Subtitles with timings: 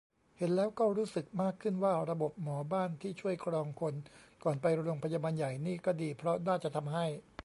[0.37, 3.93] เห็นแล้วก็รู้สึกมากขึ้นว่า ระบบหมอบ้านที่ช่วยกรองคน
[4.43, 7.05] ก่อนไปโรงพยาบาลใหญ่นี่ก็ดี เพราะน่าจะทำให้